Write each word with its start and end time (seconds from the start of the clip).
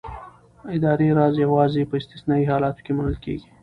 اداري 0.75 1.07
راز 1.17 1.33
یوازې 1.45 1.81
په 1.89 1.95
استثنايي 2.01 2.45
حالاتو 2.51 2.83
کې 2.85 2.91
منل 2.97 3.17
کېږي. 3.25 3.47